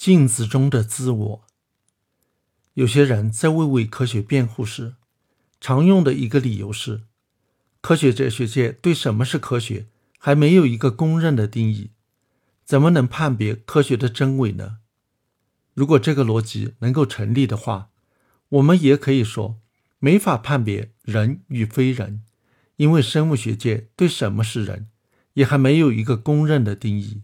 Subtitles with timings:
[0.00, 1.44] 镜子中的自我。
[2.72, 4.94] 有些人在为伪科学辩护时，
[5.60, 7.02] 常用的一个理由是：
[7.82, 11.90] 科学哲学界对什么是科学还没有一个公认的定义，
[12.64, 14.78] 怎么能判别科学的真伪呢？
[15.74, 17.90] 如果这个逻辑能够成立的话，
[18.48, 19.60] 我们也可以说
[19.98, 22.22] 没法判别人与非人，
[22.76, 24.88] 因为生物学界对什么是人
[25.34, 27.20] 也还没有一个公认的定义。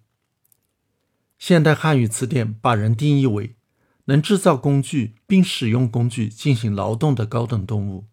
[1.39, 3.57] 现代汉语词典把人定义为
[4.07, 8.07] 能制造工具并使用工具进行劳动的高等动物。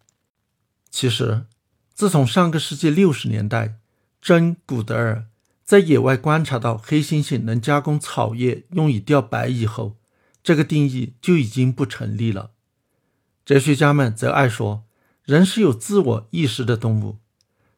[0.90, 1.46] 其实，
[1.94, 3.78] 自从上个世纪六十年代，
[4.20, 5.26] 珍·古德尔
[5.64, 9.96] 在野外观察到黑猩猩能加工草叶用以钓白蚁后，
[10.42, 12.50] 这个定义就已经不成立了。
[13.44, 14.84] 哲学家们则爱说
[15.24, 17.18] 人是有自我意识的动物，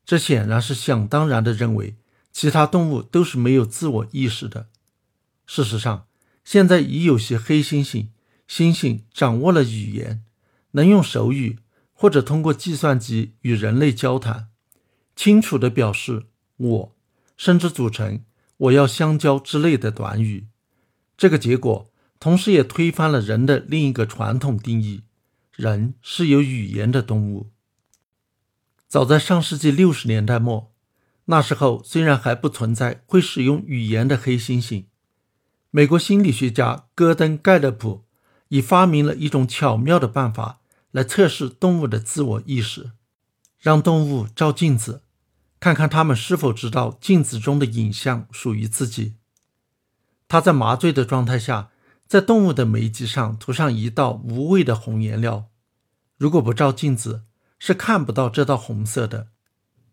[0.05, 1.97] 这显然是想当然的认为
[2.33, 4.69] 其他动物都是没有自我意识的。
[5.47, 6.07] 事实上，
[6.45, 8.09] 现在已有些黑猩猩、
[8.49, 10.25] 猩猩掌握了语言，
[10.73, 11.59] 能用手语
[11.93, 14.49] 或者通过计算机与人类交谈，
[15.15, 16.97] 清楚地表示“我”，
[17.37, 18.23] 甚至组成
[18.59, 20.49] “我要香蕉”之类的短语。
[21.17, 25.03] 这个结果同时也推翻了人的另一个传统定义：
[25.55, 27.51] 人是有语言的动物。
[28.89, 30.73] 早在上世纪六十年代末，
[31.27, 34.85] 那时候虽然还不存在会使用语言的黑猩猩。
[35.77, 38.07] 美国心理学家戈登·盖勒普
[38.49, 40.61] 已发明了一种巧妙的办法
[40.91, 42.93] 来测试动物的自我意识：
[43.59, 45.03] 让动物照镜子，
[45.61, 49.17] 看看它们是否知道镜子中的影像属于自己。
[50.27, 51.69] 他在麻醉的状态下，
[52.07, 55.51] 在动物的眉脊上涂上一道无味的红颜料，
[56.17, 57.25] 如果不照镜子，
[57.59, 59.29] 是看不到这道红色的。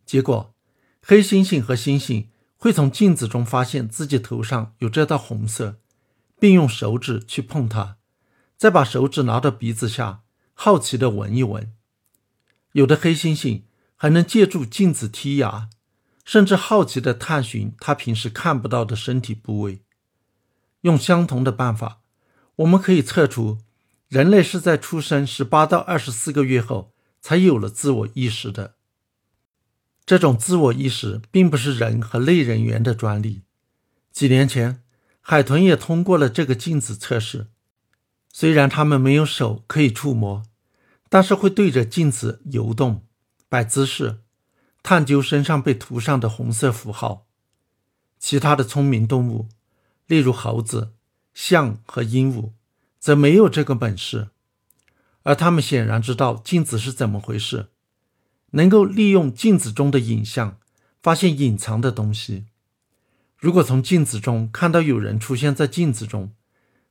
[0.06, 0.56] 结果，
[1.02, 2.28] 黑猩猩和猩猩。
[2.64, 5.82] 会从镜子中发现自己头上有这道红色，
[6.40, 7.98] 并用手指去碰它，
[8.56, 10.22] 再把手指拿到鼻子下，
[10.54, 11.74] 好奇地闻一闻。
[12.72, 13.64] 有的黑猩猩
[13.98, 15.68] 还能借助镜子剔牙，
[16.24, 19.82] 甚至好奇地探寻它平时看不到的身体部位。
[20.84, 22.00] 用相同的办法，
[22.56, 23.58] 我们可以测出
[24.08, 28.76] 人类是在出生十八到二十四个月后才有了自我意识的。
[30.06, 33.44] 这种自我意识并不是人和类人猿的专利。
[34.12, 34.84] 几年前，
[35.22, 37.48] 海豚也通过了这个镜子测试。
[38.32, 40.44] 虽然它们没有手可以触摸，
[41.08, 43.06] 但是会对着镜子游动、
[43.48, 44.20] 摆姿势，
[44.82, 47.28] 探究身上被涂上的红色符号。
[48.20, 49.50] 其他的聪明动物，
[50.08, 50.94] 例如猴子、
[51.34, 52.52] 象和鹦鹉，
[53.00, 54.30] 则没有这个本事，
[55.24, 57.73] 而它们显然知道镜子是怎么回事。
[58.54, 60.58] 能够利用镜子中的影像
[61.02, 62.46] 发现隐藏的东西。
[63.38, 66.34] 如果从镜子中看到有人出现在镜子中，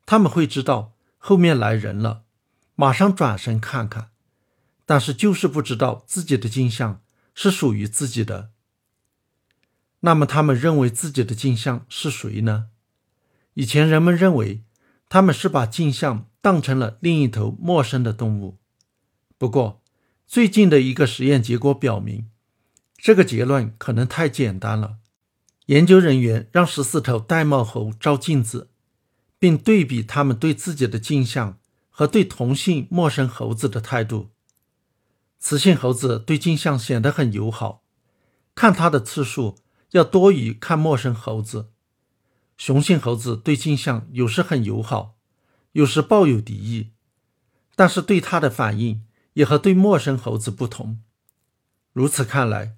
[0.04, 2.24] 他们会知道后面来人了，
[2.74, 4.10] 马上转身看看。
[4.84, 7.00] 但是就是不知道自己的镜像
[7.34, 8.50] 是属于自己的。
[10.00, 12.66] 那么他们认为自己的镜像是谁呢？
[13.54, 14.64] 以前人们认为
[15.08, 18.58] 他们是把镜像当成了另一头陌生的动物。
[19.38, 19.81] 不过，
[20.32, 22.30] 最近的一个实验结果表明，
[22.96, 24.96] 这个结论可能太简单了。
[25.66, 28.70] 研究人员让十四头玳瑁猴照镜子，
[29.38, 31.58] 并对比他们对自己的镜像
[31.90, 34.30] 和对同性陌生猴子的态度。
[35.38, 37.82] 雌性猴子对镜像显得很友好，
[38.54, 39.58] 看它的次数
[39.90, 41.68] 要多于看陌生猴子。
[42.56, 45.14] 雄性猴子对镜像有时很友好，
[45.72, 46.88] 有时抱有敌意，
[47.76, 49.02] 但是对它的反应。
[49.34, 51.00] 也和对陌生猴子不同。
[51.92, 52.76] 如此看来，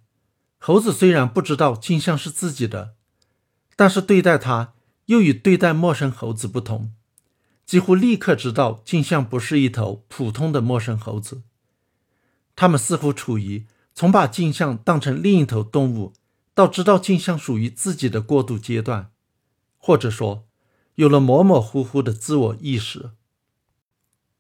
[0.58, 2.94] 猴子虽然不知道镜像是自己的，
[3.76, 4.74] 但是对待它
[5.06, 6.92] 又与对待陌生猴子不同，
[7.64, 11.42] 几乎立刻知道镜像不是一头普通的陌生猴子。
[12.56, 16.12] 它们似乎处于从把镜像当成另一头动物，
[16.54, 19.10] 到知道镜像属于自己的过渡阶段，
[19.76, 20.46] 或者说，
[20.94, 23.10] 有了模模糊糊的自我意识。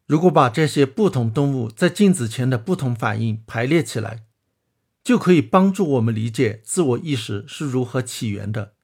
[0.06, 4.24] 如果把这些不同动物在镜子前的不同反应排列起来，
[5.02, 8.74] 就可以帮助我们理解自我意识是如何起源的。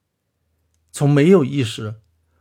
[0.91, 1.95] 从没有意识、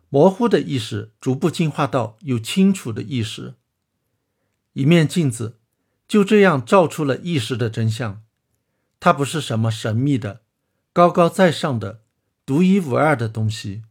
[0.08, 3.54] 模糊的意识，逐步进化到有清楚的意识。
[4.72, 5.58] 一面镜子
[6.08, 8.22] 就这样照出了意识的真相。
[8.98, 10.42] 它不是什么神秘的、
[10.92, 12.02] 高高在上的、
[12.44, 13.82] 独一无二的东西。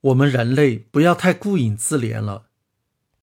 [0.00, 2.46] 我们人类不要太顾影自怜了。